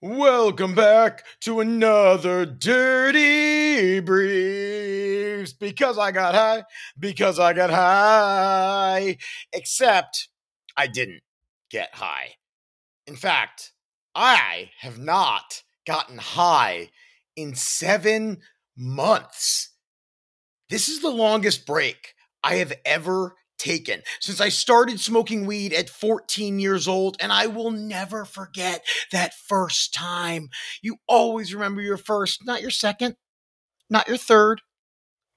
Welcome 0.00 0.76
back 0.76 1.24
to 1.40 1.58
another 1.58 2.46
Dirty 2.46 3.98
Briefs. 3.98 5.52
Because 5.52 5.98
I 5.98 6.12
got 6.12 6.36
high, 6.36 6.62
because 6.96 7.40
I 7.40 7.52
got 7.52 7.70
high. 7.70 9.16
Except 9.52 10.28
I 10.76 10.86
didn't 10.86 11.22
get 11.68 11.96
high. 11.96 12.34
In 13.08 13.16
fact, 13.16 13.72
I 14.14 14.70
have 14.82 15.00
not 15.00 15.64
gotten 15.84 16.18
high 16.18 16.90
in 17.34 17.56
seven 17.56 18.38
months. 18.76 19.70
This 20.70 20.88
is 20.88 21.02
the 21.02 21.10
longest 21.10 21.66
break 21.66 22.14
I 22.44 22.54
have 22.56 22.72
ever 22.84 23.34
taken 23.58 24.02
since 24.20 24.40
I 24.40 24.48
started 24.48 25.00
smoking 25.00 25.46
weed 25.46 25.72
at 25.72 25.90
14 25.90 26.58
years 26.58 26.88
old, 26.88 27.16
and 27.20 27.32
I 27.32 27.46
will 27.46 27.70
never 27.70 28.24
forget 28.24 28.84
that 29.12 29.34
first 29.34 29.94
time. 29.94 30.48
You 30.82 30.96
always 31.08 31.54
remember 31.54 31.80
your 31.80 31.96
first, 31.96 32.44
not 32.46 32.62
your 32.62 32.70
second, 32.70 33.16
not 33.90 34.08
your 34.08 34.16
third, 34.16 34.60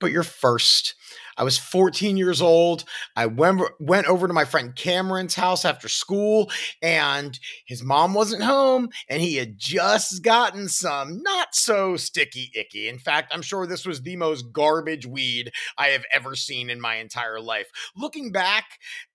but 0.01 0.11
your 0.11 0.23
first. 0.23 0.95
I 1.37 1.43
was 1.43 1.57
14 1.57 2.17
years 2.17 2.41
old. 2.41 2.83
I 3.15 3.25
went, 3.25 3.61
went 3.79 4.07
over 4.07 4.27
to 4.27 4.33
my 4.33 4.45
friend 4.45 4.75
Cameron's 4.75 5.35
house 5.35 5.63
after 5.65 5.87
school, 5.87 6.51
and 6.81 7.39
his 7.65 7.83
mom 7.83 8.13
wasn't 8.13 8.43
home, 8.43 8.89
and 9.09 9.21
he 9.21 9.37
had 9.37 9.57
just 9.57 10.23
gotten 10.23 10.67
some 10.67 11.23
not 11.23 11.55
so 11.55 11.95
sticky 11.95 12.51
icky. 12.53 12.89
In 12.89 12.99
fact, 12.99 13.31
I'm 13.33 13.41
sure 13.41 13.65
this 13.65 13.85
was 13.85 14.01
the 14.01 14.17
most 14.17 14.51
garbage 14.51 15.05
weed 15.05 15.51
I 15.77 15.87
have 15.87 16.03
ever 16.13 16.35
seen 16.35 16.69
in 16.69 16.81
my 16.81 16.95
entire 16.95 17.39
life. 17.39 17.69
Looking 17.95 18.31
back, 18.31 18.65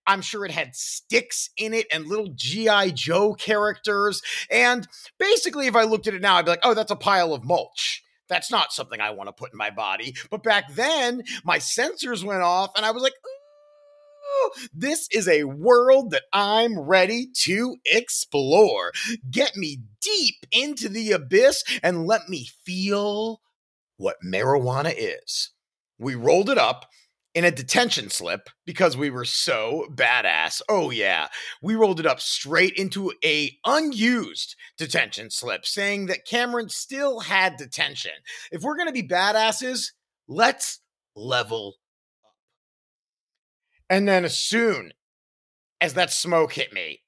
I'm 0.07 0.23
sure 0.23 0.45
it 0.45 0.53
had 0.53 0.75
sticks 0.75 1.51
in 1.57 1.75
it 1.75 1.87
and 1.93 2.07
little 2.07 2.29
G.I. 2.35 2.91
Joe 2.91 3.35
characters. 3.35 4.23
And 4.51 4.89
basically, 5.19 5.67
if 5.67 5.77
I 5.77 5.83
looked 5.83 6.07
at 6.07 6.15
it 6.15 6.23
now, 6.23 6.37
I'd 6.37 6.45
be 6.45 6.53
like, 6.53 6.61
oh, 6.63 6.75
that's 6.75 6.93
a 6.93 6.97
pile 6.97 7.35
of 7.35 7.45
mulch. 7.45 8.03
That's 8.29 8.51
not 8.51 8.73
something 8.73 9.01
I 9.01 9.11
want 9.11 9.29
to 9.29 9.33
put 9.33 9.53
in 9.53 9.59
my 9.59 9.71
body. 9.71 10.15
But 10.31 10.43
back 10.43 10.73
then, 10.73 11.23
my 11.45 11.59
sensors 11.59 12.25
went 12.25 12.43
off 12.43 12.71
and 12.77 12.85
I 12.85 12.91
was 12.91 13.03
like, 13.03 13.15
this 14.73 15.09
is 15.13 15.29
a 15.29 15.45
world 15.45 16.11
that 16.11 16.25
I'm 16.33 16.79
ready 16.79 17.29
to 17.43 17.77
explore. 17.85 18.93
Get 19.31 19.57
me 19.57 19.79
deep 20.01 20.37
into 20.53 20.89
the 20.89 21.13
abyss 21.13 21.65
and 21.83 22.07
let 22.07 22.29
me 22.29 22.49
feel 22.65 23.41
what 23.97 24.17
marijuana 24.25 24.95
is. 24.97 25.51
We 25.99 26.15
rolled 26.15 26.51
it 26.51 26.59
up 26.59 26.87
in 27.37 27.45
a 27.45 27.51
detention 27.51 28.09
slip 28.09 28.49
because 28.65 28.97
we 28.97 29.11
were 29.11 29.27
so 29.27 29.87
badass. 29.91 30.63
Oh 30.71 30.91
yeah, 30.91 31.29
we 31.61 31.75
rolled 31.75 32.01
it 32.01 32.07
up 32.07 32.19
straight 32.19 32.73
into 32.77 33.13
a 33.23 33.55
unused 33.67 34.57
detention 34.79 35.29
slip 35.29 35.67
saying 35.67 36.07
that 36.07 36.25
Cameron 36.25 36.71
still 36.71 37.21
had 37.21 37.59
detention. 37.59 38.13
If 38.51 38.63
we're 38.63 38.77
going 38.77 38.89
to 38.89 38.93
be 38.93 39.07
badasses, 39.07 39.93
let's 40.27 40.81
level 41.15 41.75
up. 42.25 42.33
And 43.91 44.09
then 44.09 44.25
as 44.25 44.39
soon 44.39 44.93
as 45.83 45.93
that 45.93 46.11
smoke 46.11 46.55
hit 46.55 46.73
me, 46.73 47.03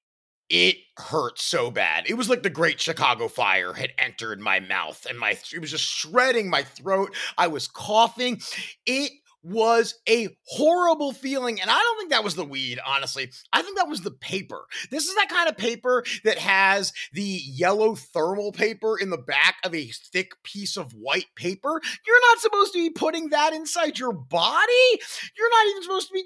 it 0.50 0.76
hurt 0.98 1.38
so 1.38 1.70
bad. 1.70 2.04
It 2.06 2.14
was 2.14 2.28
like 2.28 2.42
the 2.42 2.50
Great 2.50 2.80
Chicago 2.80 3.28
Fire 3.28 3.72
had 3.72 3.92
entered 3.96 4.40
my 4.40 4.60
mouth 4.60 5.06
and 5.08 5.18
my 5.18 5.38
it 5.54 5.60
was 5.60 5.70
just 5.70 5.84
shredding 5.84 6.50
my 6.50 6.64
throat. 6.64 7.16
I 7.38 7.46
was 7.46 7.66
coughing. 7.66 8.42
It 8.84 9.12
was 9.42 9.94
a 10.08 10.28
horrible 10.46 11.12
feeling. 11.12 11.60
And 11.60 11.70
I 11.70 11.78
don't 11.78 11.98
think 11.98 12.10
that 12.10 12.24
was 12.24 12.34
the 12.34 12.44
weed, 12.44 12.78
honestly. 12.84 13.30
I 13.52 13.62
think 13.62 13.76
that 13.76 13.88
was 13.88 14.02
the 14.02 14.10
paper. 14.10 14.64
This 14.90 15.06
is 15.06 15.14
that 15.14 15.28
kind 15.28 15.48
of 15.48 15.56
paper 15.56 16.04
that 16.24 16.38
has 16.38 16.92
the 17.12 17.22
yellow 17.22 17.94
thermal 17.94 18.52
paper 18.52 18.98
in 18.98 19.10
the 19.10 19.18
back 19.18 19.56
of 19.64 19.74
a 19.74 19.90
thick 20.12 20.32
piece 20.42 20.76
of 20.76 20.92
white 20.92 21.26
paper. 21.36 21.80
You're 22.06 22.30
not 22.30 22.40
supposed 22.40 22.72
to 22.72 22.78
be 22.78 22.90
putting 22.90 23.30
that 23.30 23.52
inside 23.52 23.98
your 23.98 24.12
body. 24.12 25.00
You're 25.36 25.50
not 25.50 25.66
even 25.70 25.82
supposed 25.82 26.08
to 26.08 26.14
be 26.14 26.24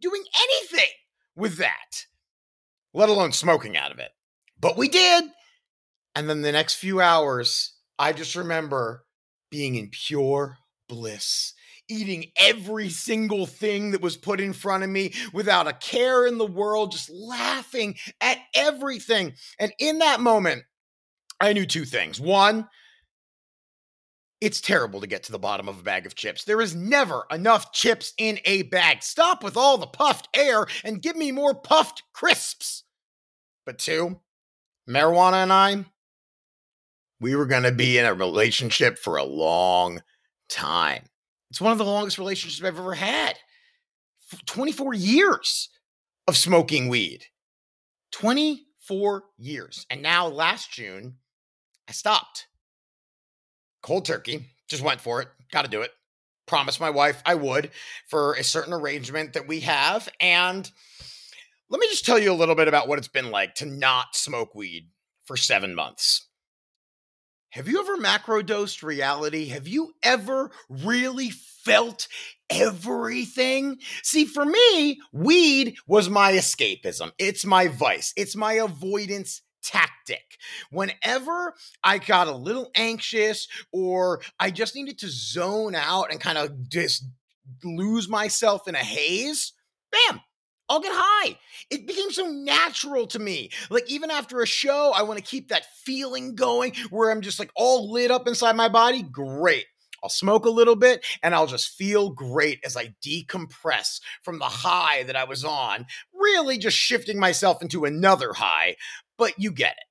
doing 0.00 0.22
anything 0.42 0.92
with 1.34 1.58
that, 1.58 2.06
let 2.94 3.08
alone 3.08 3.32
smoking 3.32 3.76
out 3.76 3.92
of 3.92 3.98
it. 3.98 4.10
But 4.58 4.76
we 4.76 4.88
did. 4.88 5.24
And 6.14 6.30
then 6.30 6.40
the 6.40 6.52
next 6.52 6.74
few 6.74 7.00
hours, 7.00 7.74
I 7.98 8.14
just 8.14 8.34
remember 8.34 9.04
being 9.50 9.74
in 9.74 9.90
pure 9.90 10.56
bliss 10.88 11.52
eating 11.88 12.26
every 12.36 12.88
single 12.88 13.46
thing 13.46 13.92
that 13.92 14.00
was 14.00 14.16
put 14.16 14.40
in 14.40 14.52
front 14.52 14.84
of 14.84 14.90
me 14.90 15.12
without 15.32 15.68
a 15.68 15.72
care 15.72 16.26
in 16.26 16.38
the 16.38 16.46
world, 16.46 16.92
just 16.92 17.10
laughing 17.10 17.96
at 18.20 18.38
everything. 18.54 19.34
And 19.58 19.72
in 19.78 19.98
that 19.98 20.20
moment, 20.20 20.64
I 21.40 21.52
knew 21.52 21.66
two 21.66 21.84
things. 21.84 22.20
One, 22.20 22.68
it's 24.40 24.60
terrible 24.60 25.00
to 25.00 25.06
get 25.06 25.22
to 25.24 25.32
the 25.32 25.38
bottom 25.38 25.68
of 25.68 25.78
a 25.78 25.82
bag 25.82 26.06
of 26.06 26.14
chips. 26.14 26.44
There 26.44 26.60
is 26.60 26.74
never 26.74 27.24
enough 27.30 27.72
chips 27.72 28.12
in 28.18 28.38
a 28.44 28.62
bag. 28.64 29.02
Stop 29.02 29.42
with 29.42 29.56
all 29.56 29.78
the 29.78 29.86
puffed 29.86 30.28
air 30.34 30.66
and 30.84 31.02
give 31.02 31.16
me 31.16 31.32
more 31.32 31.54
puffed 31.54 32.02
crisps. 32.12 32.84
But 33.64 33.78
two, 33.78 34.20
marijuana 34.88 35.42
and 35.42 35.52
I, 35.52 35.84
we 37.18 37.34
were 37.34 37.46
going 37.46 37.62
to 37.62 37.72
be 37.72 37.98
in 37.98 38.04
a 38.04 38.14
relationship 38.14 38.98
for 38.98 39.16
a 39.16 39.24
long 39.24 40.02
time. 40.48 41.04
It's 41.50 41.60
one 41.60 41.72
of 41.72 41.78
the 41.78 41.84
longest 41.84 42.18
relationships 42.18 42.66
I've 42.66 42.78
ever 42.78 42.94
had. 42.94 43.38
24 44.46 44.94
years 44.94 45.68
of 46.26 46.36
smoking 46.36 46.88
weed. 46.88 47.24
24 48.12 49.24
years. 49.38 49.86
And 49.90 50.02
now 50.02 50.26
last 50.26 50.72
June, 50.72 51.16
I 51.88 51.92
stopped. 51.92 52.48
Cold 53.82 54.04
turkey, 54.04 54.46
just 54.68 54.82
went 54.82 55.00
for 55.00 55.22
it. 55.22 55.28
Got 55.52 55.64
to 55.64 55.70
do 55.70 55.82
it. 55.82 55.92
Promised 56.46 56.80
my 56.80 56.90
wife 56.90 57.22
I 57.24 57.34
would 57.34 57.70
for 58.08 58.34
a 58.34 58.44
certain 58.44 58.72
arrangement 58.72 59.32
that 59.34 59.48
we 59.48 59.60
have. 59.60 60.08
And 60.20 60.70
let 61.68 61.80
me 61.80 61.88
just 61.88 62.06
tell 62.06 62.18
you 62.18 62.32
a 62.32 62.34
little 62.34 62.54
bit 62.54 62.68
about 62.68 62.88
what 62.88 62.98
it's 62.98 63.08
been 63.08 63.30
like 63.30 63.54
to 63.56 63.66
not 63.66 64.14
smoke 64.14 64.54
weed 64.54 64.90
for 65.24 65.36
seven 65.36 65.74
months. 65.74 66.25
Have 67.56 67.68
you 67.68 67.80
ever 67.80 67.96
macrodosed 67.96 68.82
reality? 68.82 69.46
Have 69.46 69.66
you 69.66 69.94
ever 70.02 70.50
really 70.68 71.30
felt 71.30 72.06
everything? 72.50 73.78
See, 74.02 74.26
for 74.26 74.44
me, 74.44 75.00
weed 75.10 75.76
was 75.86 76.10
my 76.10 76.32
escapism. 76.32 77.12
It's 77.18 77.46
my 77.46 77.68
vice. 77.68 78.12
It's 78.14 78.36
my 78.36 78.52
avoidance 78.52 79.40
tactic. 79.64 80.36
Whenever 80.70 81.54
I 81.82 81.96
got 81.96 82.28
a 82.28 82.36
little 82.36 82.70
anxious 82.76 83.48
or 83.72 84.20
I 84.38 84.50
just 84.50 84.74
needed 84.74 84.98
to 84.98 85.08
zone 85.08 85.74
out 85.74 86.10
and 86.10 86.20
kind 86.20 86.36
of 86.36 86.68
just 86.68 87.06
lose 87.64 88.06
myself 88.06 88.68
in 88.68 88.74
a 88.74 88.84
haze, 88.84 89.54
bam, 89.90 90.20
I'll 90.68 90.80
get 90.80 90.92
high. 90.94 91.38
It 91.70 91.86
became 91.86 92.10
so 92.10 92.26
natural 92.26 93.06
to 93.08 93.18
me. 93.18 93.50
Like, 93.70 93.90
even 93.90 94.10
after 94.10 94.40
a 94.40 94.46
show, 94.46 94.92
I 94.94 95.02
want 95.02 95.18
to 95.18 95.24
keep 95.24 95.48
that 95.48 95.66
feeling 95.84 96.34
going 96.34 96.72
where 96.90 97.10
I'm 97.10 97.20
just 97.20 97.38
like 97.38 97.50
all 97.54 97.92
lit 97.92 98.10
up 98.10 98.26
inside 98.26 98.56
my 98.56 98.68
body. 98.68 99.02
Great. 99.02 99.66
I'll 100.02 100.10
smoke 100.10 100.44
a 100.44 100.50
little 100.50 100.76
bit 100.76 101.04
and 101.22 101.34
I'll 101.34 101.46
just 101.46 101.70
feel 101.70 102.10
great 102.10 102.60
as 102.64 102.76
I 102.76 102.94
decompress 103.04 104.00
from 104.22 104.38
the 104.38 104.44
high 104.44 105.04
that 105.04 105.16
I 105.16 105.24
was 105.24 105.44
on, 105.44 105.86
really 106.14 106.58
just 106.58 106.76
shifting 106.76 107.18
myself 107.18 107.62
into 107.62 107.84
another 107.84 108.32
high. 108.32 108.76
But 109.18 109.34
you 109.38 109.50
get 109.50 109.72
it. 109.72 109.84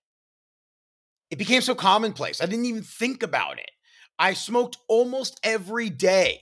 It 1.31 1.37
became 1.37 1.61
so 1.61 1.75
commonplace. 1.75 2.41
I 2.41 2.45
didn't 2.45 2.65
even 2.65 2.83
think 2.83 3.23
about 3.23 3.59
it. 3.59 3.71
I 4.17 4.33
smoked 4.33 4.77
almost 4.87 5.39
every 5.43 5.89
day 5.89 6.41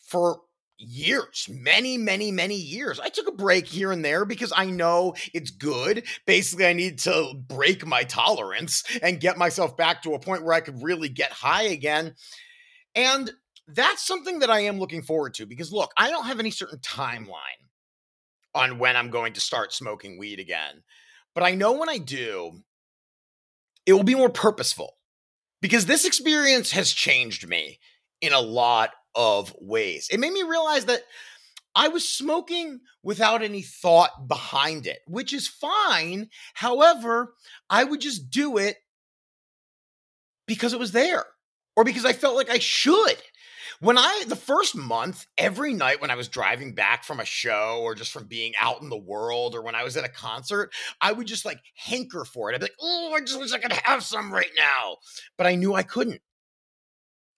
for 0.00 0.40
years, 0.78 1.48
many, 1.50 1.96
many, 1.96 2.30
many 2.30 2.56
years. 2.56 3.00
I 3.00 3.08
took 3.08 3.28
a 3.28 3.32
break 3.32 3.66
here 3.66 3.92
and 3.92 4.04
there 4.04 4.24
because 4.24 4.52
I 4.54 4.66
know 4.66 5.14
it's 5.32 5.50
good. 5.50 6.04
Basically, 6.26 6.66
I 6.66 6.72
need 6.72 6.98
to 7.00 7.34
break 7.48 7.86
my 7.86 8.04
tolerance 8.04 8.84
and 9.02 9.20
get 9.20 9.38
myself 9.38 9.76
back 9.76 10.02
to 10.02 10.14
a 10.14 10.18
point 10.18 10.44
where 10.44 10.54
I 10.54 10.60
could 10.60 10.82
really 10.82 11.08
get 11.08 11.32
high 11.32 11.64
again. 11.64 12.14
And 12.94 13.30
that's 13.68 14.06
something 14.06 14.40
that 14.40 14.50
I 14.50 14.60
am 14.60 14.78
looking 14.78 15.02
forward 15.02 15.34
to 15.34 15.46
because 15.46 15.72
look, 15.72 15.92
I 15.96 16.10
don't 16.10 16.26
have 16.26 16.40
any 16.40 16.50
certain 16.50 16.78
timeline 16.78 17.32
on 18.54 18.78
when 18.78 18.96
I'm 18.96 19.10
going 19.10 19.34
to 19.34 19.40
start 19.40 19.72
smoking 19.72 20.18
weed 20.18 20.38
again. 20.38 20.82
But 21.34 21.44
I 21.44 21.54
know 21.54 21.72
when 21.72 21.88
I 21.88 21.98
do, 21.98 22.62
it 23.84 23.92
will 23.92 24.02
be 24.02 24.14
more 24.14 24.30
purposeful 24.30 24.96
because 25.60 25.86
this 25.86 26.04
experience 26.04 26.72
has 26.72 26.90
changed 26.90 27.48
me 27.48 27.78
in 28.20 28.32
a 28.32 28.40
lot 28.40 28.90
of 29.16 29.52
ways. 29.60 30.08
It 30.10 30.20
made 30.20 30.32
me 30.32 30.42
realize 30.42 30.84
that 30.84 31.02
I 31.74 31.88
was 31.88 32.08
smoking 32.08 32.80
without 33.02 33.42
any 33.42 33.62
thought 33.62 34.28
behind 34.28 34.86
it, 34.86 35.00
which 35.06 35.32
is 35.32 35.48
fine. 35.48 36.30
However, 36.54 37.34
I 37.68 37.84
would 37.84 38.00
just 38.00 38.30
do 38.30 38.56
it 38.58 38.76
because 40.46 40.72
it 40.72 40.78
was 40.78 40.92
there 40.92 41.24
or 41.76 41.84
because 41.84 42.04
I 42.04 42.12
felt 42.12 42.36
like 42.36 42.50
I 42.50 42.58
should. 42.58 43.16
when 43.80 43.98
I, 43.98 44.24
the 44.26 44.36
first 44.36 44.74
month, 44.74 45.26
every 45.36 45.74
night 45.74 46.00
when 46.00 46.10
I 46.10 46.14
was 46.14 46.28
driving 46.28 46.74
back 46.74 47.04
from 47.04 47.20
a 47.20 47.24
show 47.24 47.80
or 47.82 47.94
just 47.94 48.12
from 48.12 48.26
being 48.26 48.54
out 48.58 48.80
in 48.80 48.88
the 48.88 48.96
world 48.96 49.54
or 49.54 49.62
when 49.62 49.74
I 49.74 49.84
was 49.84 49.96
at 49.96 50.04
a 50.04 50.08
concert, 50.08 50.72
I 51.00 51.12
would 51.12 51.26
just 51.26 51.44
like 51.44 51.60
hanker 51.74 52.24
for 52.24 52.50
it. 52.50 52.54
I'd 52.54 52.60
be 52.60 52.66
like, 52.66 52.72
oh, 52.80 53.12
I 53.14 53.20
just 53.20 53.38
wish 53.38 53.52
I 53.52 53.58
could 53.58 53.72
have 53.72 54.02
some 54.02 54.32
right 54.32 54.50
now. 54.56 54.96
But 55.36 55.46
I 55.46 55.54
knew 55.56 55.74
I 55.74 55.82
couldn't. 55.82 56.22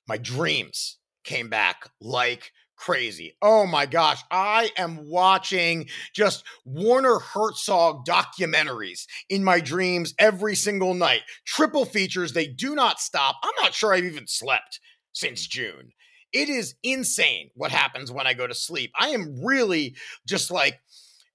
My 0.06 0.16
dreams 0.16 0.97
came 1.24 1.48
back 1.48 1.88
like 2.00 2.52
crazy. 2.78 3.36
Oh 3.42 3.66
my 3.66 3.86
gosh, 3.86 4.22
I 4.30 4.70
am 4.78 5.08
watching 5.08 5.88
just 6.14 6.44
Werner 6.64 7.18
Herzog 7.18 8.06
documentaries 8.06 9.06
in 9.28 9.42
my 9.42 9.60
dreams 9.60 10.14
every 10.18 10.54
single 10.54 10.94
night. 10.94 11.22
Triple 11.44 11.84
features, 11.84 12.32
they 12.32 12.46
do 12.46 12.74
not 12.74 13.00
stop. 13.00 13.36
I'm 13.42 13.52
not 13.62 13.74
sure 13.74 13.92
I've 13.92 14.04
even 14.04 14.26
slept 14.26 14.80
since 15.12 15.46
June. 15.46 15.90
It 16.32 16.48
is 16.48 16.74
insane 16.82 17.50
what 17.54 17.72
happens 17.72 18.12
when 18.12 18.26
I 18.26 18.34
go 18.34 18.46
to 18.46 18.54
sleep. 18.54 18.92
I 18.98 19.08
am 19.10 19.44
really 19.44 19.96
just 20.26 20.50
like 20.50 20.80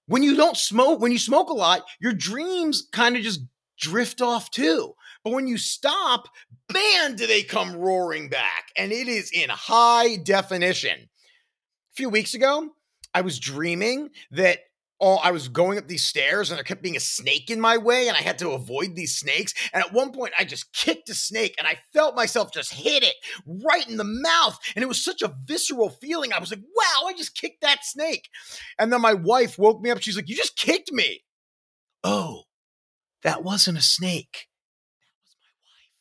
when 0.06 0.24
you 0.24 0.36
don't 0.36 0.58
smoke, 0.58 1.02
when 1.02 1.12
you 1.12 1.20
smoke 1.20 1.50
a 1.50 1.54
lot, 1.54 1.84
your 2.00 2.14
dreams 2.14 2.88
kind 2.92 3.16
of 3.16 3.22
just 3.22 3.42
drift 3.80 4.22
off 4.22 4.52
too. 4.52 4.94
But 5.24 5.34
when 5.34 5.48
you 5.48 5.58
stop, 5.58 6.28
man, 6.72 7.16
do 7.16 7.28
they 7.28 7.44
come 7.44 7.76
roaring 7.76 8.30
back. 8.30 8.72
And 8.78 8.92
it 8.92 9.08
is 9.08 9.32
in 9.32 9.50
high 9.50 10.18
definition. 10.18 11.00
A 11.00 11.96
few 11.96 12.10
weeks 12.10 12.34
ago, 12.34 12.72
I 13.14 13.22
was 13.22 13.40
dreaming 13.40 14.10
that 14.32 14.60
all 15.04 15.20
I 15.22 15.32
was 15.32 15.50
going 15.50 15.78
up 15.78 15.88
these 15.88 16.06
stairs 16.06 16.50
and 16.50 16.58
there 16.58 16.64
kept 16.64 16.82
being 16.82 16.96
a 16.96 17.02
snake 17.02 17.50
in 17.50 17.60
my 17.60 17.78
way 17.78 18.08
and 18.08 18.16
I 18.16 18.22
had 18.22 18.38
to 18.40 18.52
avoid 18.52 18.96
these 18.96 19.18
snakes. 19.18 19.54
And 19.74 19.84
at 19.84 19.92
one 19.92 20.14
point 20.14 20.34
I 20.40 20.46
just 20.46 20.72
kicked 20.72 21.10
a 21.10 21.14
snake 21.14 21.56
and 21.60 21.68
I 21.68 21.78
felt 21.92 22.16
myself 22.16 22.54
just 22.54 22.74
hit 22.74 23.04
it 23.04 23.16
right 23.46 23.88
in 23.88 23.98
the 23.98 24.06
mouth. 24.06 24.58
And 24.76 24.82
it 24.82 24.88
was 24.88 25.04
such 25.04 25.22
a 25.22 25.36
visceral 25.46 25.90
feeling. 25.90 26.32
I 26.32 26.40
was 26.40 26.52
like, 26.52 26.62
wow, 26.62 27.08
I 27.08 27.14
just 27.14 27.36
kicked 27.36 27.62
that 27.62 27.84
snake. 27.84 28.30
And 28.80 28.94
then 28.94 29.02
my 29.02 29.14
wife 29.14 29.60
woke 29.60 29.82
me 29.82 29.90
up. 29.92 30.02
She's 30.02 30.16
like, 30.16 30.30
you 30.30 30.38
just 30.38 30.56
kicked 30.56 30.94
me. 30.94 31.26
Oh, 32.04 32.44
that 33.24 33.44
wasn't 33.44 33.78
a 33.78 33.82
snake. 33.82 34.48
That 35.02 35.10
was 35.22 35.36
my 35.42 35.52
wife. 35.66 35.92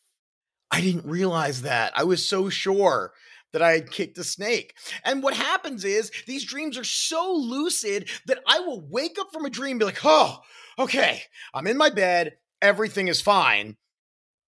I 0.72 0.80
didn't 0.80 1.04
realize 1.04 1.62
that. 1.62 1.92
I 1.94 2.04
was 2.04 2.26
so 2.26 2.48
sure 2.48 3.12
that 3.52 3.62
I 3.62 3.72
had 3.72 3.90
kicked 3.90 4.16
a 4.16 4.24
snake. 4.24 4.74
And 5.04 5.22
what 5.22 5.34
happens 5.34 5.84
is 5.84 6.10
these 6.26 6.46
dreams 6.46 6.78
are 6.78 6.84
so 6.84 7.32
lucid 7.34 8.08
that 8.26 8.40
I 8.48 8.60
will 8.60 8.80
wake 8.80 9.18
up 9.20 9.28
from 9.32 9.44
a 9.44 9.50
dream 9.50 9.78
be 9.78 9.84
like, 9.84 10.00
oh, 10.02 10.40
okay, 10.78 11.20
I'm 11.52 11.66
in 11.66 11.76
my 11.76 11.90
bed, 11.90 12.36
everything 12.62 13.08
is 13.08 13.20
fine. 13.20 13.76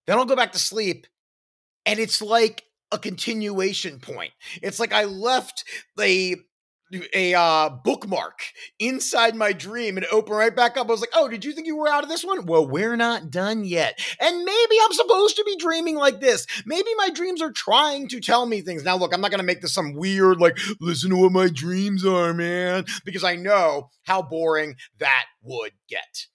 Then 0.06 0.18
I'll 0.18 0.24
go 0.24 0.34
back 0.34 0.52
to 0.52 0.58
sleep. 0.58 1.06
And 1.84 2.00
it's 2.00 2.22
like 2.22 2.64
a 2.90 2.98
continuation 2.98 3.98
point. 4.00 4.32
It's 4.62 4.80
like 4.80 4.94
I 4.94 5.04
left 5.04 5.64
the 5.96 6.38
a 7.12 7.34
uh, 7.34 7.68
bookmark 7.68 8.40
inside 8.78 9.34
my 9.34 9.52
dream 9.52 9.96
and 9.96 10.06
open 10.12 10.34
right 10.34 10.54
back 10.54 10.76
up. 10.76 10.88
I 10.88 10.90
was 10.90 11.00
like, 11.00 11.10
oh, 11.14 11.28
did 11.28 11.44
you 11.44 11.52
think 11.52 11.66
you 11.66 11.76
were 11.76 11.88
out 11.88 12.02
of 12.02 12.08
this 12.08 12.24
one? 12.24 12.46
Well, 12.46 12.66
we're 12.66 12.96
not 12.96 13.30
done 13.30 13.64
yet. 13.64 13.98
And 14.20 14.44
maybe 14.44 14.76
I'm 14.82 14.92
supposed 14.92 15.36
to 15.36 15.44
be 15.44 15.56
dreaming 15.56 15.96
like 15.96 16.20
this. 16.20 16.46
Maybe 16.66 16.90
my 16.96 17.10
dreams 17.10 17.42
are 17.42 17.52
trying 17.52 18.08
to 18.08 18.20
tell 18.20 18.46
me 18.46 18.60
things. 18.60 18.84
Now, 18.84 18.96
look, 18.96 19.14
I'm 19.14 19.20
not 19.20 19.30
going 19.30 19.40
to 19.40 19.46
make 19.46 19.60
this 19.60 19.74
some 19.74 19.94
weird, 19.94 20.40
like, 20.40 20.58
listen 20.80 21.10
to 21.10 21.16
what 21.16 21.32
my 21.32 21.48
dreams 21.48 22.04
are, 22.04 22.34
man, 22.34 22.84
because 23.04 23.24
I 23.24 23.36
know 23.36 23.90
how 24.02 24.22
boring 24.22 24.76
that 24.98 25.24
would 25.42 25.72
get. 25.88 26.26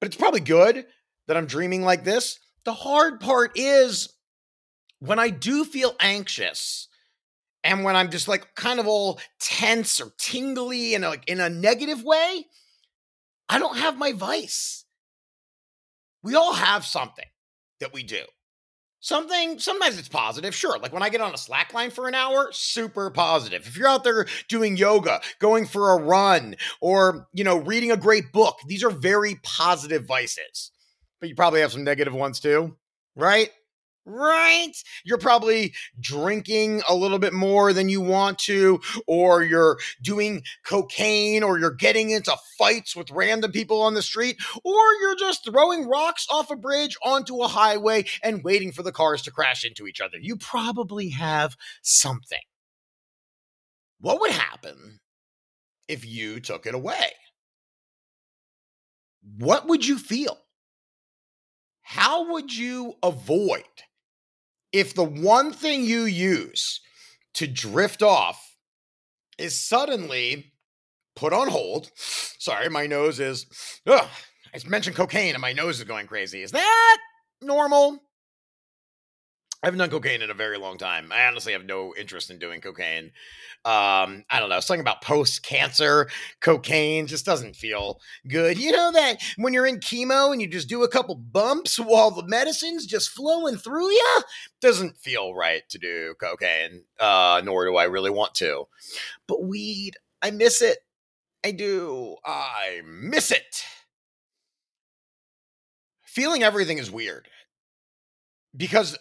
But 0.00 0.06
it's 0.06 0.16
probably 0.16 0.40
good 0.40 0.86
that 1.28 1.36
I'm 1.36 1.46
dreaming 1.46 1.82
like 1.82 2.04
this. 2.04 2.38
The 2.64 2.72
hard 2.72 3.20
part 3.20 3.52
is 3.56 4.12
when 4.98 5.18
I 5.18 5.30
do 5.30 5.64
feel 5.64 5.94
anxious 6.00 6.88
and 7.64 7.84
when 7.84 7.96
I'm 7.96 8.10
just 8.10 8.28
like 8.28 8.54
kind 8.54 8.80
of 8.80 8.86
all 8.86 9.20
tense 9.40 10.00
or 10.00 10.12
tingly 10.18 10.94
in 10.94 11.04
a, 11.04 11.08
like 11.08 11.28
in 11.28 11.40
a 11.40 11.48
negative 11.48 12.02
way, 12.02 12.46
I 13.48 13.58
don't 13.58 13.78
have 13.78 13.98
my 13.98 14.12
vice. 14.12 14.84
We 16.22 16.34
all 16.34 16.54
have 16.54 16.84
something 16.84 17.26
that 17.80 17.92
we 17.92 18.02
do. 18.02 18.22
Something, 19.00 19.58
sometimes 19.58 19.98
it's 19.98 20.08
positive, 20.08 20.54
sure. 20.54 20.78
Like 20.78 20.92
when 20.92 21.02
I 21.02 21.08
get 21.08 21.20
on 21.20 21.34
a 21.34 21.38
slack 21.38 21.74
line 21.74 21.90
for 21.90 22.06
an 22.06 22.14
hour, 22.14 22.50
super 22.52 23.10
positive. 23.10 23.66
If 23.66 23.76
you're 23.76 23.88
out 23.88 24.04
there 24.04 24.26
doing 24.48 24.76
yoga, 24.76 25.20
going 25.40 25.66
for 25.66 25.90
a 25.90 26.02
run, 26.02 26.54
or, 26.80 27.26
you 27.32 27.42
know, 27.42 27.56
reading 27.58 27.90
a 27.90 27.96
great 27.96 28.32
book, 28.32 28.58
these 28.68 28.84
are 28.84 28.90
very 28.90 29.40
positive 29.42 30.06
vices. 30.06 30.70
But 31.18 31.28
you 31.28 31.34
probably 31.34 31.62
have 31.62 31.72
some 31.72 31.82
negative 31.82 32.14
ones 32.14 32.38
too, 32.38 32.76
right? 33.16 33.50
Right? 34.04 34.72
You're 35.04 35.18
probably 35.18 35.74
drinking 36.00 36.82
a 36.88 36.94
little 36.94 37.18
bit 37.18 37.32
more 37.32 37.72
than 37.72 37.88
you 37.88 38.00
want 38.00 38.38
to, 38.40 38.80
or 39.06 39.42
you're 39.42 39.78
doing 40.02 40.42
cocaine, 40.64 41.42
or 41.42 41.58
you're 41.58 41.74
getting 41.74 42.10
into 42.10 42.34
fights 42.58 42.96
with 42.96 43.10
random 43.10 43.52
people 43.52 43.80
on 43.80 43.94
the 43.94 44.02
street, 44.02 44.36
or 44.64 44.92
you're 45.00 45.16
just 45.16 45.44
throwing 45.44 45.88
rocks 45.88 46.26
off 46.30 46.50
a 46.50 46.56
bridge 46.56 46.96
onto 47.04 47.42
a 47.42 47.48
highway 47.48 48.04
and 48.22 48.44
waiting 48.44 48.72
for 48.72 48.82
the 48.82 48.92
cars 48.92 49.22
to 49.22 49.30
crash 49.30 49.64
into 49.64 49.86
each 49.86 50.00
other. 50.00 50.18
You 50.18 50.36
probably 50.36 51.10
have 51.10 51.56
something. 51.82 52.40
What 54.00 54.20
would 54.20 54.32
happen 54.32 55.00
if 55.86 56.04
you 56.04 56.40
took 56.40 56.66
it 56.66 56.74
away? 56.74 57.12
What 59.38 59.68
would 59.68 59.86
you 59.86 59.98
feel? 59.98 60.38
How 61.82 62.32
would 62.32 62.52
you 62.52 62.94
avoid 63.02 63.62
if 64.72 64.94
the 64.94 65.04
one 65.04 65.52
thing 65.52 65.84
you 65.84 66.02
use 66.02 66.80
to 67.34 67.46
drift 67.46 68.02
off 68.02 68.56
is 69.38 69.58
suddenly 69.58 70.52
put 71.16 71.32
on 71.32 71.48
hold, 71.48 71.90
sorry, 71.96 72.68
my 72.68 72.86
nose 72.86 73.20
is, 73.20 73.46
ugh, 73.86 74.08
I 74.54 74.68
mentioned 74.68 74.96
cocaine 74.96 75.34
and 75.34 75.42
my 75.42 75.52
nose 75.52 75.78
is 75.78 75.84
going 75.84 76.06
crazy. 76.06 76.42
Is 76.42 76.52
that 76.52 76.98
normal? 77.40 78.02
I 79.62 79.68
haven't 79.68 79.78
done 79.78 79.90
cocaine 79.90 80.22
in 80.22 80.30
a 80.30 80.34
very 80.34 80.58
long 80.58 80.76
time. 80.76 81.12
I 81.12 81.24
honestly 81.26 81.52
have 81.52 81.64
no 81.64 81.94
interest 81.96 82.30
in 82.30 82.40
doing 82.40 82.60
cocaine. 82.60 83.12
Um, 83.64 84.24
I 84.28 84.40
don't 84.40 84.48
know, 84.48 84.58
something 84.58 84.80
about 84.80 85.02
post 85.02 85.44
cancer 85.44 86.08
cocaine 86.40 87.06
just 87.06 87.24
doesn't 87.24 87.54
feel 87.54 88.00
good. 88.26 88.58
You 88.58 88.72
know 88.72 88.90
that 88.90 89.22
when 89.36 89.52
you're 89.52 89.68
in 89.68 89.78
chemo 89.78 90.32
and 90.32 90.40
you 90.40 90.48
just 90.48 90.68
do 90.68 90.82
a 90.82 90.88
couple 90.88 91.14
bumps 91.14 91.76
while 91.76 92.10
the 92.10 92.26
medicine's 92.26 92.86
just 92.86 93.10
flowing 93.10 93.56
through 93.56 93.88
you, 93.88 94.22
doesn't 94.60 94.96
feel 94.96 95.32
right 95.32 95.62
to 95.68 95.78
do 95.78 96.14
cocaine. 96.20 96.82
Uh, 96.98 97.40
nor 97.44 97.64
do 97.64 97.76
I 97.76 97.84
really 97.84 98.10
want 98.10 98.34
to. 98.36 98.64
But 99.28 99.44
weed, 99.44 99.92
I 100.20 100.32
miss 100.32 100.60
it. 100.60 100.78
I 101.44 101.52
do. 101.52 102.16
I 102.24 102.80
miss 102.84 103.30
it. 103.30 103.62
Feeling 106.02 106.42
everything 106.42 106.78
is 106.78 106.90
weird 106.90 107.28
because 108.56 108.98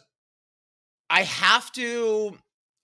I 1.11 1.23
have 1.23 1.71
to 1.73 2.37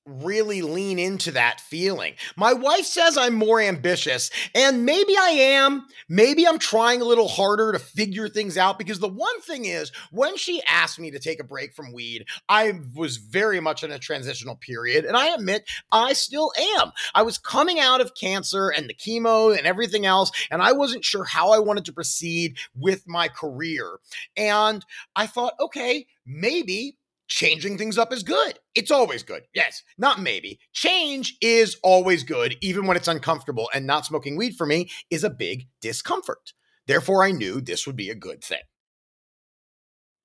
really 0.05 0.61
lean 0.61 0.99
into 0.99 1.31
that 1.31 1.59
feeling. 1.61 2.13
My 2.35 2.53
wife 2.53 2.85
says 2.85 3.17
I'm 3.17 3.33
more 3.33 3.59
ambitious, 3.59 4.29
and 4.55 4.85
maybe 4.85 5.15
I 5.17 5.29
am. 5.29 5.85
Maybe 6.07 6.47
I'm 6.47 6.59
trying 6.59 7.01
a 7.01 7.05
little 7.05 7.27
harder 7.27 7.71
to 7.71 7.79
figure 7.79 8.29
things 8.29 8.57
out 8.57 8.77
because 8.77 8.99
the 8.99 9.07
one 9.07 9.41
thing 9.41 9.65
is, 9.65 9.91
when 10.11 10.37
she 10.37 10.61
asked 10.67 10.99
me 10.99 11.11
to 11.11 11.19
take 11.19 11.39
a 11.39 11.45
break 11.45 11.73
from 11.73 11.93
weed, 11.93 12.25
I 12.47 12.79
was 12.95 13.17
very 13.17 13.59
much 13.59 13.83
in 13.83 13.91
a 13.91 13.99
transitional 13.99 14.55
period, 14.55 15.05
and 15.05 15.15
I 15.15 15.33
admit 15.33 15.69
I 15.91 16.13
still 16.13 16.51
am. 16.77 16.91
I 17.13 17.23
was 17.23 17.37
coming 17.37 17.79
out 17.79 18.01
of 18.01 18.15
cancer 18.15 18.69
and 18.69 18.89
the 18.89 18.93
chemo 18.93 19.57
and 19.57 19.65
everything 19.67 20.05
else, 20.05 20.31
and 20.51 20.61
I 20.61 20.73
wasn't 20.73 21.05
sure 21.05 21.25
how 21.25 21.51
I 21.51 21.59
wanted 21.59 21.85
to 21.85 21.93
proceed 21.93 22.57
with 22.75 23.07
my 23.07 23.27
career. 23.27 23.99
And 24.35 24.85
I 25.15 25.27
thought, 25.27 25.53
okay, 25.59 26.07
maybe 26.25 26.97
changing 27.27 27.77
things 27.77 27.97
up 27.97 28.13
is 28.13 28.23
good. 28.23 28.59
It's 28.75 28.91
always 28.91 29.23
good. 29.23 29.43
Yes, 29.53 29.83
not 29.97 30.21
maybe. 30.21 30.59
Change 30.73 31.37
is 31.41 31.77
always 31.83 32.23
good, 32.23 32.55
even 32.61 32.85
when 32.85 32.97
it's 32.97 33.07
uncomfortable. 33.07 33.69
And 33.73 33.85
not 33.85 34.05
smoking 34.05 34.37
weed 34.37 34.55
for 34.55 34.65
me 34.65 34.89
is 35.09 35.23
a 35.23 35.29
big 35.29 35.67
discomfort. 35.81 36.53
Therefore, 36.87 37.23
I 37.23 37.31
knew 37.31 37.59
this 37.59 37.85
would 37.85 37.97
be 37.97 38.09
a 38.09 38.15
good 38.15 38.43
thing. 38.43 38.61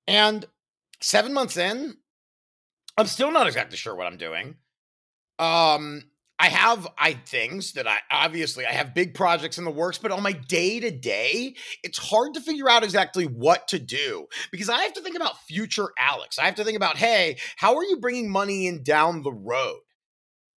And 0.07 0.45
seven 1.01 1.33
months 1.33 1.57
in, 1.57 1.95
I'm 2.97 3.07
still 3.07 3.31
not 3.31 3.47
exactly 3.47 3.77
sure 3.77 3.95
what 3.95 4.07
I'm 4.07 4.17
doing. 4.17 4.55
Um, 5.39 6.03
I 6.43 6.49
have 6.49 6.85
I 6.97 7.13
things 7.13 7.71
that 7.71 7.87
I 7.87 7.99
obviously 8.11 8.65
I 8.65 8.73
have 8.73 8.93
big 8.93 9.13
projects 9.13 9.57
in 9.57 9.63
the 9.63 9.71
works, 9.71 9.97
but 9.97 10.11
on 10.11 10.21
my 10.21 10.33
day 10.33 10.81
to 10.81 10.91
day, 10.91 11.55
it's 11.85 11.97
hard 11.97 12.33
to 12.33 12.41
figure 12.41 12.69
out 12.69 12.83
exactly 12.83 13.23
what 13.23 13.69
to 13.69 13.79
do 13.79 14.27
because 14.51 14.67
I 14.67 14.81
have 14.81 14.91
to 14.95 15.01
think 15.01 15.15
about 15.15 15.41
future 15.43 15.87
Alex. 15.97 16.37
I 16.37 16.43
have 16.43 16.55
to 16.55 16.65
think 16.65 16.75
about, 16.75 16.97
hey, 16.97 17.37
how 17.55 17.77
are 17.77 17.85
you 17.85 17.95
bringing 17.95 18.29
money 18.29 18.67
in 18.67 18.83
down 18.83 19.21
the 19.21 19.31
road? 19.31 19.79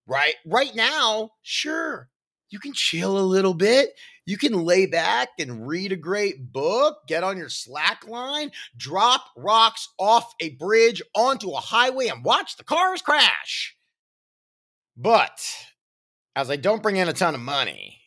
Right? 0.09 0.35
Right 0.45 0.75
now, 0.75 1.31
sure, 1.43 2.09
you 2.50 2.59
can 2.59 2.73
chill 2.73 3.16
a 3.16 3.21
little 3.21 3.55
bit. 3.55 3.90
You 4.25 4.38
can 4.38 4.64
lay 4.64 4.87
back 4.87 5.28
and 5.38 5.69
read 5.69 5.93
a 5.93 5.97
great 5.97 6.52
book, 6.52 7.07
get 7.07 7.23
on 7.23 7.37
your 7.37 7.49
slack 7.49 8.09
line, 8.09 8.50
drop 8.76 9.26
rocks 9.37 9.90
off 10.00 10.35
a 10.40 10.49
bridge 10.49 11.00
onto 11.14 11.52
a 11.52 11.61
highway 11.61 12.09
and 12.09 12.25
watch 12.25 12.57
the 12.57 12.64
cars 12.64 13.02
crash. 13.02 13.76
But 14.97 15.38
as 16.37 16.50
I 16.50 16.57
don't 16.57 16.83
bring 16.83 16.97
in 16.97 17.09
a 17.09 17.14
ton 17.14 17.35
of 17.35 17.40
money, 17.40 17.99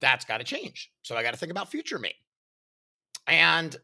that's 0.00 0.24
got 0.24 0.38
to 0.38 0.44
change. 0.44 0.90
So 1.02 1.14
I 1.14 1.22
got 1.22 1.32
to 1.32 1.36
think 1.36 1.52
about 1.52 1.70
future 1.70 1.98
me. 1.98 2.14
And 3.28 3.76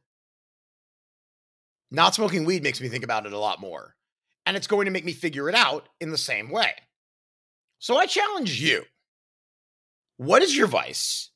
not 1.90 2.14
smoking 2.14 2.46
weed 2.46 2.62
makes 2.62 2.80
me 2.80 2.88
think 2.88 3.04
about 3.04 3.26
it 3.26 3.32
a 3.34 3.38
lot 3.38 3.60
more. 3.60 3.94
And 4.46 4.56
it's 4.56 4.66
going 4.66 4.86
to 4.86 4.90
make 4.90 5.04
me 5.04 5.12
figure 5.12 5.48
it 5.50 5.54
out 5.54 5.90
in 6.00 6.10
the 6.10 6.18
same 6.18 6.50
way. 6.50 6.72
So 7.78 7.98
I 7.98 8.06
challenge 8.06 8.60
you. 8.60 8.84
What 10.16 10.42
is 10.42 10.56
your 10.56 10.66
vice? 10.66 11.30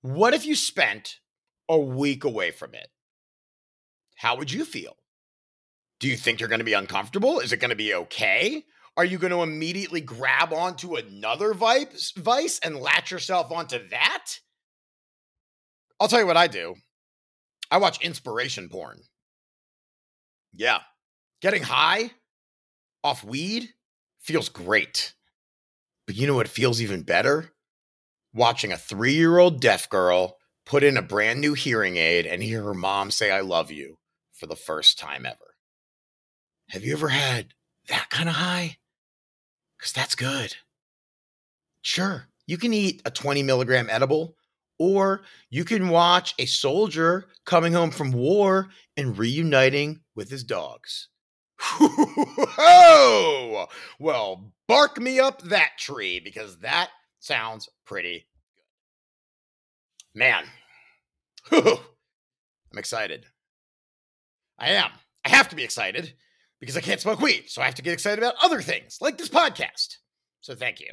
What 0.00 0.32
if 0.32 0.46
you 0.46 0.56
spent 0.56 1.18
a 1.68 1.78
week 1.78 2.24
away 2.24 2.52
from 2.52 2.74
it? 2.74 2.88
How 4.16 4.36
would 4.36 4.50
you 4.50 4.64
feel? 4.64 4.96
Do 6.00 6.08
you 6.08 6.16
think 6.16 6.40
you're 6.40 6.48
going 6.48 6.60
to 6.60 6.64
be 6.64 6.72
uncomfortable? 6.72 7.40
Is 7.40 7.52
it 7.52 7.60
going 7.60 7.70
to 7.70 7.76
be 7.76 7.92
okay? 7.92 8.64
Are 8.98 9.04
you 9.04 9.16
going 9.16 9.30
to 9.30 9.44
immediately 9.44 10.00
grab 10.00 10.52
onto 10.52 10.96
another 10.96 11.54
vice, 11.54 12.60
and 12.64 12.80
latch 12.80 13.12
yourself 13.12 13.52
onto 13.52 13.88
that? 13.90 14.26
I'll 16.00 16.08
tell 16.08 16.18
you 16.18 16.26
what 16.26 16.36
I 16.36 16.48
do. 16.48 16.74
I 17.70 17.78
watch 17.78 18.02
inspiration 18.04 18.68
porn. 18.68 18.98
Yeah. 20.52 20.80
Getting 21.40 21.62
high 21.62 22.10
off 23.04 23.22
weed 23.22 23.68
feels 24.18 24.48
great. 24.48 25.14
But 26.08 26.16
you 26.16 26.26
know 26.26 26.34
what 26.34 26.48
feels 26.48 26.82
even 26.82 27.02
better? 27.02 27.52
Watching 28.34 28.72
a 28.72 28.76
three 28.76 29.14
year 29.14 29.38
old 29.38 29.60
deaf 29.60 29.88
girl 29.88 30.38
put 30.66 30.82
in 30.82 30.96
a 30.96 31.02
brand 31.02 31.40
new 31.40 31.54
hearing 31.54 31.96
aid 31.98 32.26
and 32.26 32.42
hear 32.42 32.64
her 32.64 32.74
mom 32.74 33.12
say, 33.12 33.30
I 33.30 33.42
love 33.42 33.70
you 33.70 33.98
for 34.32 34.46
the 34.46 34.56
first 34.56 34.98
time 34.98 35.24
ever. 35.24 35.54
Have 36.70 36.82
you 36.82 36.94
ever 36.94 37.08
had 37.08 37.54
that 37.86 38.10
kind 38.10 38.28
of 38.28 38.34
high? 38.34 38.78
Because 39.78 39.92
that's 39.92 40.14
good. 40.14 40.56
Sure, 41.82 42.28
you 42.46 42.58
can 42.58 42.74
eat 42.74 43.02
a 43.04 43.10
20 43.10 43.42
milligram 43.42 43.88
edible, 43.90 44.36
or 44.78 45.22
you 45.50 45.64
can 45.64 45.88
watch 45.88 46.34
a 46.38 46.46
soldier 46.46 47.28
coming 47.44 47.72
home 47.72 47.90
from 47.90 48.12
war 48.12 48.68
and 48.96 49.18
reuniting 49.18 50.00
with 50.14 50.30
his 50.30 50.44
dogs. 50.44 51.08
oh, 51.80 53.66
well, 53.98 54.52
bark 54.66 55.00
me 55.00 55.18
up 55.18 55.42
that 55.42 55.72
tree 55.78 56.20
because 56.20 56.58
that 56.58 56.90
sounds 57.20 57.68
pretty 57.84 58.18
good. 58.18 58.24
Man, 60.14 60.44
I'm 61.52 61.78
excited. 62.76 63.26
I 64.58 64.70
am. 64.70 64.90
I 65.24 65.28
have 65.28 65.48
to 65.50 65.56
be 65.56 65.62
excited 65.62 66.14
because 66.60 66.76
I 66.76 66.80
can't 66.80 67.00
smoke 67.00 67.20
weed. 67.20 67.44
So 67.48 67.62
I 67.62 67.66
have 67.66 67.74
to 67.76 67.82
get 67.82 67.92
excited 67.92 68.18
about 68.18 68.34
other 68.42 68.60
things 68.60 68.98
like 69.00 69.18
this 69.18 69.28
podcast. 69.28 69.96
So 70.40 70.54
thank 70.54 70.80
you 70.80 70.92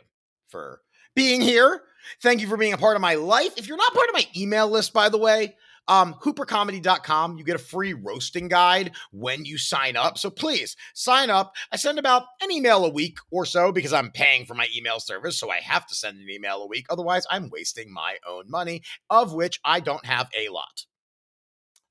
for 0.50 0.82
being 1.16 1.42
here. 1.42 1.82
Thank 2.22 2.42
you 2.42 2.48
for 2.48 2.58
being 2.58 2.74
a 2.74 2.78
part 2.78 2.96
of 2.96 3.02
my 3.02 3.16
life. 3.16 3.54
If 3.58 3.68
you're 3.68 3.78
not 3.78 3.94
part 3.94 4.10
of 4.10 4.14
my 4.14 4.26
email 4.36 4.70
list, 4.70 4.94
by 4.94 5.10
the 5.10 5.18
way, 5.18 5.56
um, 5.88 6.16
hoopercomedy.com, 6.16 7.38
you 7.38 7.44
get 7.44 7.56
a 7.56 7.60
free 7.60 7.94
roasting 7.94 8.48
guide 8.48 8.92
when 9.12 9.46
you 9.46 9.58
sign 9.58 9.96
up. 9.96 10.18
So 10.18 10.30
please 10.30 10.76
sign 10.94 11.30
up. 11.30 11.56
I 11.72 11.78
send 11.78 12.00
about 12.00 12.24
an 12.42 12.52
email 12.52 12.86
a 12.86 12.90
week 12.90 13.18
or 13.32 13.46
so 13.46 13.72
because 13.72 13.94
I'm 13.94 14.12
paying 14.12 14.46
for 14.46 14.56
my 14.56 14.68
email 14.76 15.00
service. 15.00 15.38
So 15.38 15.52
I 15.52 15.60
have 15.60 15.86
to 15.88 15.96
send 15.96 16.20
an 16.20 16.30
email 16.30 16.62
a 16.64 16.68
week. 16.68 16.88
Otherwise, 16.90 17.26
I'm 17.30 17.50
wasting 17.50 17.94
my 17.94 18.18
own 18.28 18.50
money, 18.50 18.82
of 19.10 19.34
which 19.34 19.60
I 19.64 19.80
don't 19.80 20.06
have 20.06 20.30
a 20.38 20.50
lot. 20.50 20.86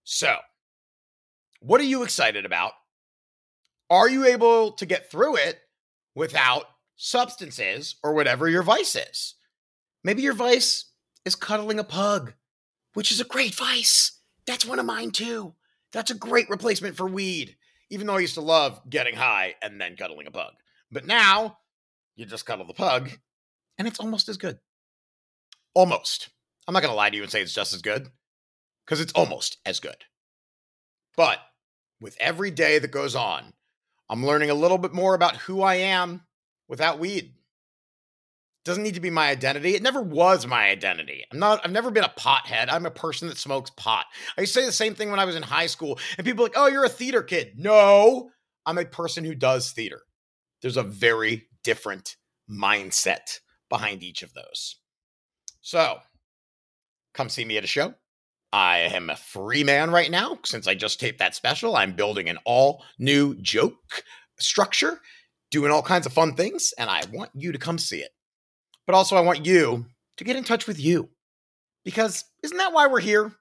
So, 0.03 0.37
what 1.61 1.81
are 1.81 1.85
you 1.85 2.03
excited 2.03 2.45
about? 2.45 2.73
Are 3.91 4.09
you 4.09 4.25
able 4.25 4.73
to 4.73 4.87
get 4.87 5.11
through 5.11 5.37
it 5.37 5.61
without 6.15 6.65
substances 6.97 7.97
or 8.03 8.15
whatever 8.15 8.49
your 8.49 8.63
vice 8.63 8.97
is? 8.97 9.35
Maybe 10.03 10.23
your 10.23 10.35
vice 10.35 10.87
is 11.25 11.35
cuddling 11.35 11.79
a 11.79 11.85
pug, 11.85 12.35
which 12.95 13.11
is 13.11 13.21
a 13.21 13.25
great 13.25 13.55
vice. 13.55 14.21
That's 14.47 14.67
one 14.67 14.79
of 14.79 14.87
mine 14.87 15.11
too. 15.11 15.55
That's 15.93 16.11
a 16.11 16.15
great 16.15 16.51
replacement 16.51 16.97
for 16.97 17.07
weed, 17.07 17.57
even 17.91 18.07
though 18.07 18.17
I 18.17 18.21
used 18.21 18.35
to 18.35 18.41
love 18.41 18.81
getting 18.89 19.15
high 19.15 19.55
and 19.63 19.81
then 19.81 19.97
cuddling 19.97 20.27
a 20.27 20.31
pug. 20.31 20.53
But 20.91 21.07
now 21.07 21.59
you 22.17 22.27
just 22.27 22.47
cuddle 22.47 22.67
the 22.67 22.75
pug 22.75 23.11
and 23.79 23.89
it's 23.89 24.01
almost 24.01 24.29
as 24.29 24.37
good. 24.37 24.59
Almost. 25.75 26.31
I'm 26.67 26.75
not 26.75 26.83
going 26.83 26.93
to 26.93 26.97
lie 26.97 27.11
to 27.11 27.17
you 27.17 27.23
and 27.23 27.31
say 27.31 27.43
it's 27.43 27.55
just 27.55 27.75
as 27.75 27.83
good 27.83 28.09
because 28.85 29.01
it's 29.01 29.13
almost 29.13 29.59
as 29.67 29.81
good. 29.81 30.05
But 31.17 31.39
with 32.01 32.17
every 32.21 32.51
day 32.51 32.79
that 32.79 32.91
goes 32.91 33.15
on, 33.15 33.53
I'm 34.09 34.25
learning 34.25 34.51
a 34.51 34.55
little 34.55 34.79
bit 34.79 34.93
more 34.93 35.15
about 35.15 35.37
who 35.37 35.63
I 35.63 35.77
am 35.77 36.23
without 36.69 36.99
weed. 36.99 37.35
Doesn't 38.65 38.83
need 38.83 38.95
to 38.95 39.01
be 39.01 39.11
my 39.11 39.29
identity. 39.29 39.75
It 39.75 39.83
never 39.83 40.01
was 40.01 40.47
my 40.47 40.71
identity. 40.71 41.25
I'm 41.31 41.39
not, 41.39 41.61
I've 41.65 41.73
never 41.73 41.91
been 41.91 42.05
a 42.05 42.13
pothead. 42.17 42.73
I'm 42.73 42.87
a 42.87 42.91
person 42.91 43.29
that 43.29 43.37
smokes 43.37 43.71
pot. 43.71 44.07
I 44.39 44.43
used 44.43 44.55
to 44.55 44.61
say 44.61 44.67
the 44.67 44.73
same 44.73 44.95
thing 44.95 45.11
when 45.11 45.21
I 45.21 45.27
was 45.27 45.37
in 45.37 45.43
high 45.43 45.67
school, 45.67 45.99
and 46.17 46.27
people 46.27 46.45
like, 46.45 46.55
oh, 46.57 46.69
you're 46.69 46.85
a 46.85 46.89
theater 46.89 47.23
kid. 47.23 47.55
No, 47.57 48.31
I'm 48.65 48.79
a 48.79 48.87
person 48.87 49.25
who 49.25 49.35
does 49.35 49.73
theater. 49.73 50.01
There's 50.63 50.79
a 50.79 50.83
very 50.83 51.49
different 51.63 52.17
mindset 52.51 53.41
behind 53.69 54.03
each 54.03 54.23
of 54.23 54.33
those. 54.33 54.77
So 55.61 55.99
come 57.13 57.29
see 57.29 57.45
me 57.45 57.59
at 57.59 57.65
a 57.65 57.67
show. 57.67 57.95
I 58.55 58.89
am 58.95 59.11
a 59.11 59.17
free 59.17 59.65
man 59.65 59.91
right 59.91 60.13
now 60.13 60.39
since 60.45 60.69
I 60.69 60.77
just 60.77 61.01
taped 61.01 61.19
that 61.19 61.35
special. 61.35 61.75
I'm 61.75 61.97
building 61.97 62.29
an 62.29 62.39
all 62.45 62.85
new 63.01 63.35
joke 63.35 64.05
structure, 64.39 65.01
doing 65.51 65.73
all 65.73 65.83
kinds 65.83 66.07
of 66.07 66.13
fun 66.13 66.37
things, 66.37 66.73
and 66.79 66.89
I 66.89 67.03
want 67.13 67.31
you 67.35 67.51
to 67.51 67.59
come 67.59 67.79
see 67.79 67.99
it. 67.99 68.13
But 68.87 68.95
also, 68.95 69.17
I 69.17 69.23
want 69.23 69.45
you 69.45 69.87
to 70.19 70.25
get 70.25 70.37
in 70.37 70.45
touch 70.45 70.69
with 70.69 70.79
you 70.79 71.09
because 71.85 72.23
isn't 72.45 72.57
that 72.59 72.73
why 72.73 72.87
we're 72.87 73.01
here? 73.01 73.33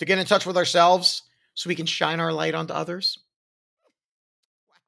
To 0.00 0.04
get 0.04 0.18
in 0.18 0.26
touch 0.26 0.46
with 0.46 0.56
ourselves 0.56 1.22
so 1.54 1.68
we 1.68 1.76
can 1.76 1.86
shine 1.86 2.18
our 2.18 2.32
light 2.32 2.56
onto 2.56 2.74
others? 2.74 3.18
Wow. 4.68 4.78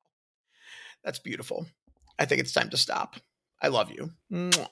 That's 1.04 1.20
beautiful. 1.20 1.66
I 2.18 2.24
think 2.24 2.40
it's 2.40 2.52
time 2.52 2.70
to 2.70 2.76
stop. 2.76 3.14
I 3.62 3.68
love 3.68 3.92
you. 3.92 4.10
Mwah. 4.32 4.66